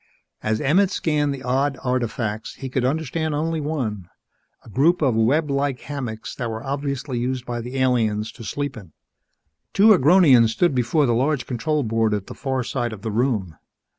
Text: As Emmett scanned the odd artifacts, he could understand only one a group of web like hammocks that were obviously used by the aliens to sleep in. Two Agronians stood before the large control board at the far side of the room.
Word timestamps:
As 0.41 0.59
Emmett 0.59 0.89
scanned 0.89 1.31
the 1.31 1.43
odd 1.43 1.77
artifacts, 1.83 2.55
he 2.55 2.69
could 2.69 2.83
understand 2.83 3.35
only 3.35 3.61
one 3.61 4.09
a 4.65 4.69
group 4.69 4.99
of 5.03 5.13
web 5.13 5.51
like 5.51 5.81
hammocks 5.81 6.33
that 6.33 6.49
were 6.49 6.63
obviously 6.63 7.19
used 7.19 7.45
by 7.45 7.61
the 7.61 7.77
aliens 7.77 8.31
to 8.31 8.43
sleep 8.43 8.75
in. 8.75 8.93
Two 9.73 9.89
Agronians 9.93 10.49
stood 10.49 10.73
before 10.73 11.05
the 11.05 11.13
large 11.13 11.45
control 11.45 11.83
board 11.83 12.15
at 12.15 12.25
the 12.25 12.33
far 12.33 12.63
side 12.63 12.93
of 12.93 13.03
the 13.03 13.11
room. 13.11 13.57